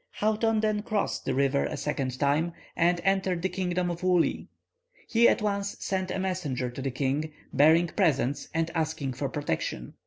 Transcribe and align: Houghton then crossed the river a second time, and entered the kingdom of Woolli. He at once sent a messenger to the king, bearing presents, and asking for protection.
Houghton 0.13 0.61
then 0.61 0.81
crossed 0.81 1.25
the 1.25 1.35
river 1.35 1.65
a 1.65 1.77
second 1.77 2.17
time, 2.19 2.53
and 2.75 2.99
entered 3.03 3.43
the 3.43 3.49
kingdom 3.49 3.91
of 3.91 4.01
Woolli. 4.01 4.47
He 5.07 5.29
at 5.29 5.43
once 5.43 5.77
sent 5.79 6.09
a 6.09 6.17
messenger 6.17 6.71
to 6.71 6.81
the 6.81 6.89
king, 6.89 7.31
bearing 7.53 7.85
presents, 7.85 8.47
and 8.51 8.71
asking 8.73 9.13
for 9.13 9.29
protection. 9.29 9.93